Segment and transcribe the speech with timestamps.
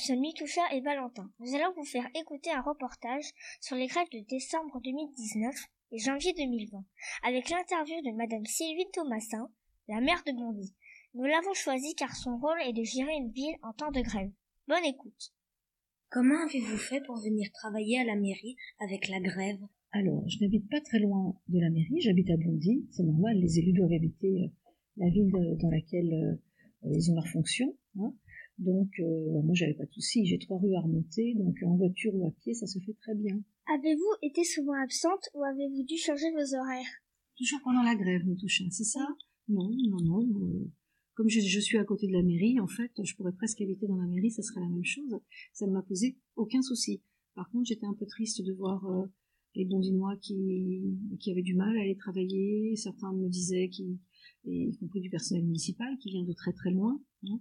[0.00, 1.30] Nous sommes Mitoucha et Valentin.
[1.40, 3.26] Nous allons vous faire écouter un reportage
[3.60, 5.54] sur les grèves de décembre 2019
[5.92, 6.82] et janvier 2020,
[7.22, 9.50] avec l'interview de Madame Sylvie Thomasin,
[9.88, 10.74] la maire de Bondy.
[11.12, 14.30] Nous l'avons choisie car son rôle est de gérer une ville en temps de grève.
[14.68, 15.34] Bonne écoute.
[16.08, 19.60] Comment avez-vous fait pour venir travailler à la mairie avec la grève?
[19.92, 23.58] Alors, je n'habite pas très loin de la mairie, j'habite à Bondy, c'est normal, les
[23.58, 24.48] élus doivent habiter euh,
[24.96, 25.30] la ville
[25.60, 26.40] dans laquelle
[26.84, 27.76] euh, ils ont leur fonction.
[27.98, 28.14] Hein.
[28.60, 30.26] Donc, euh, moi, j'avais pas de souci.
[30.26, 33.14] J'ai trois rues à remonter, donc en voiture ou à pied, ça se fait très
[33.14, 33.42] bien.
[33.74, 36.92] Avez-vous été souvent absente ou avez-vous dû changer vos horaires?
[37.38, 39.06] Toujours pendant la grève, Nitoucha, c'est ça?
[39.48, 40.22] Non, non, non.
[40.42, 40.70] Euh,
[41.14, 43.96] comme je, suis à côté de la mairie, en fait, je pourrais presque habiter dans
[43.96, 45.18] la mairie, ça serait la même chose.
[45.54, 47.02] Ça ne m'a posé aucun souci.
[47.34, 49.06] Par contre, j'étais un peu triste de voir euh,
[49.54, 50.82] les Bondinois qui,
[51.18, 52.76] qui avaient du mal à aller travailler.
[52.76, 53.98] Certains me disaient, qui,
[54.44, 57.00] y compris du personnel municipal, qui vient de très très loin.
[57.26, 57.40] Hein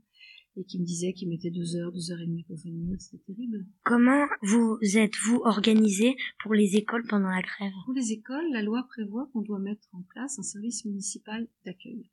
[0.58, 3.00] et qui me disait qu'il mettait deux heures, deux heures et demie pour venir.
[3.00, 3.66] C'était terrible.
[3.84, 7.72] Comment vous êtes-vous organisé pour les écoles pendant la grève?
[7.86, 12.10] Pour les écoles, la loi prévoit qu'on doit mettre en place un service municipal d'accueil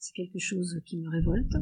[0.00, 1.52] c'est quelque chose qui me révolte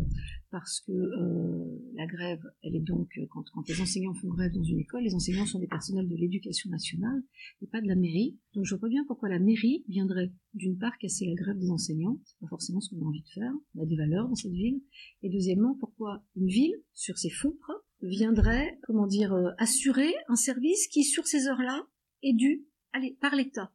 [0.51, 4.63] parce que euh, la grève, elle est donc quand, quand, les enseignants font grève dans
[4.63, 7.23] une école, les enseignants sont des personnels de l'éducation nationale
[7.61, 8.39] et pas de la mairie.
[8.55, 12.21] Donc je vois bien pourquoi la mairie viendrait d'une part casser la grève des enseignants,
[12.25, 13.53] c'est pas forcément ce qu'on a envie de faire.
[13.75, 14.81] On a des valeurs dans cette ville.
[15.23, 17.57] Et deuxièmement, pourquoi une ville sur ses fonds
[18.03, 21.87] viendrait, comment dire, euh, assurer un service qui sur ces heures-là
[22.23, 23.73] est dû allez, par l'État,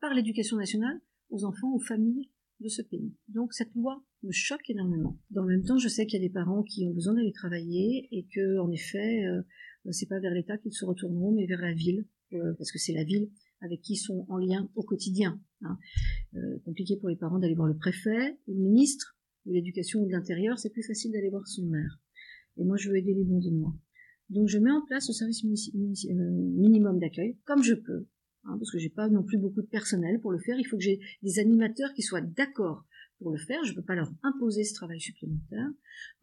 [0.00, 2.30] par l'éducation nationale aux enfants, aux familles
[2.62, 3.12] de ce pays.
[3.28, 5.18] Donc cette loi me choque énormément.
[5.30, 7.32] Dans le même temps, je sais qu'il y a des parents qui ont besoin d'aller
[7.32, 9.42] travailler et que, en effet, euh,
[9.90, 12.92] c'est pas vers l'État qu'ils se retourneront, mais vers la ville, euh, parce que c'est
[12.92, 15.40] la ville avec qui ils sont en lien au quotidien.
[15.62, 15.78] Hein.
[16.34, 20.12] Euh, compliqué pour les parents d'aller voir le préfet, le ministre de l'Éducation ou de
[20.12, 22.00] l'Intérieur, c'est plus facile d'aller voir son maire.
[22.56, 23.74] Et moi, je veux aider les Bondinois.
[24.30, 28.06] Donc, je mets en place le service minimum d'accueil, comme je peux,
[28.44, 30.58] Hein, parce que j'ai pas non plus beaucoup de personnel pour le faire.
[30.58, 32.84] Il faut que j'ai des animateurs qui soient d'accord
[33.18, 33.62] pour le faire.
[33.64, 35.68] Je peux pas leur imposer ce travail supplémentaire.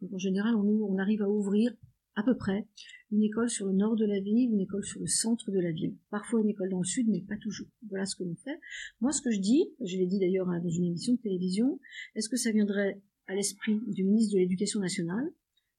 [0.02, 1.72] Donc en général, on, on arrive à ouvrir
[2.16, 2.66] à peu près
[3.10, 5.72] une école sur le nord de la ville, une école sur le centre de la
[5.72, 5.96] ville.
[6.10, 7.68] Parfois une école dans le sud, mais pas toujours.
[7.88, 8.60] Voilà ce que l'on fait.
[9.00, 11.80] Moi, ce que je dis, je l'ai dit d'ailleurs dans une émission de télévision,
[12.14, 15.32] est-ce que ça viendrait à l'esprit du ministre de l'Éducation nationale?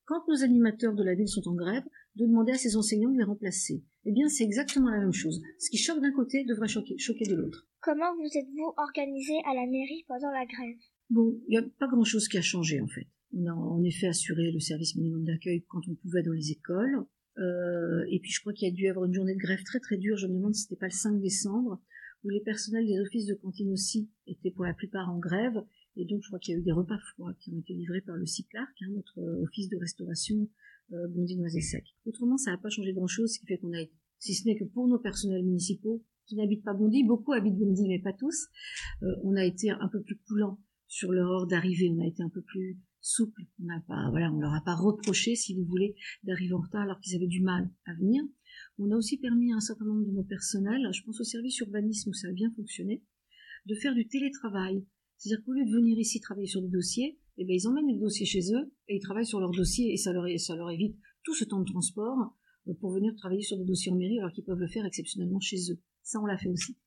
[0.06, 1.84] Quand nos animateurs de la ville sont en grève,
[2.16, 3.84] de demander à ses enseignants de les remplacer.
[4.06, 5.42] Eh bien, c'est exactement la même chose.
[5.60, 7.68] Ce qui choque d'un côté devrait choquer, choquer de l'autre.
[7.82, 10.78] Comment vous êtes-vous organisé à la mairie pendant la grève?
[11.10, 13.08] Bon, il n'y a pas grand-chose qui a changé en fait.
[13.34, 17.06] On a en effet assuré le service minimum d'accueil quand on pouvait dans les écoles.
[17.38, 19.64] Euh, et puis je crois qu'il y a dû y avoir une journée de grève
[19.64, 20.18] très très dure.
[20.18, 21.82] Je me demande si c'était pas le 5 décembre
[22.24, 25.64] où les personnels des offices de cantine aussi étaient pour la plupart en grève.
[25.96, 28.02] Et donc je crois qu'il y a eu des repas froids qui ont été livrés
[28.02, 30.48] par le CICLARC, hein, notre euh, office de restauration
[30.94, 31.84] euh, Bondy et Sec.
[32.06, 33.84] Autrement, ça n'a pas changé grand-chose, ce qui fait qu'on a,
[34.20, 37.88] si ce n'est que pour nos personnels municipaux qui n'habitent pas Bondy, beaucoup habitent Bondy,
[37.88, 38.48] mais pas tous,
[39.04, 42.22] euh, on a été un peu plus coulant sur leur heure d'arrivée, on a été
[42.24, 45.66] un peu plus souple, on n'a pas, voilà, on leur a pas reproché, si vous
[45.66, 48.24] voulez, d'arriver en retard alors qu'ils avaient du mal à venir.
[48.78, 51.58] On a aussi permis à un certain nombre de nos personnels, je pense au service
[51.60, 53.04] urbanisme où ça a bien fonctionné,
[53.66, 54.86] de faire du télétravail.
[55.18, 57.98] C'est-à-dire qu'au lieu de venir ici travailler sur des dossiers, eh ben, ils emmènent les
[57.98, 60.96] dossiers chez eux et ils travaillent sur leurs dossiers et ça leur, ça leur évite
[61.24, 62.36] tout ce temps de transport
[62.68, 65.40] euh, pour venir travailler sur des dossiers en mairie alors qu'ils peuvent le faire exceptionnellement
[65.40, 65.80] chez eux.
[66.04, 66.78] Ça, on l'a fait aussi.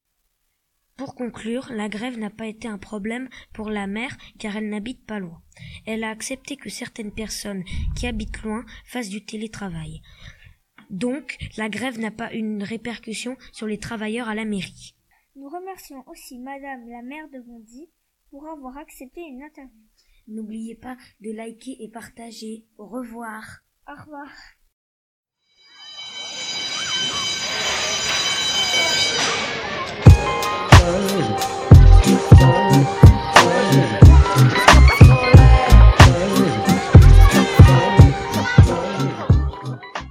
[0.96, 5.04] Pour conclure, la grève n'a pas été un problème pour la mère car elle n'habite
[5.04, 5.42] pas loin.
[5.86, 7.64] Elle a accepté que certaines personnes
[7.96, 10.02] qui habitent loin fassent du télétravail.
[10.90, 14.94] Donc, la grève n'a pas une répercussion sur les travailleurs à la mairie.
[15.34, 17.90] Nous remercions aussi Madame la maire de Bondy
[18.30, 19.82] pour avoir accepté une interview.
[20.28, 22.66] N'oubliez pas de liker et partager.
[22.78, 23.60] Au revoir.
[23.86, 24.30] Au revoir.